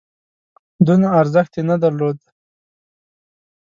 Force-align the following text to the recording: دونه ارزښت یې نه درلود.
دونه 0.87 1.07
ارزښت 1.19 1.53
یې 1.57 1.63
نه 1.69 1.75
درلود. 1.83 2.17